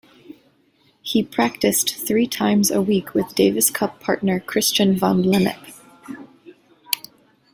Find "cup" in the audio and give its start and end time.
3.69-3.99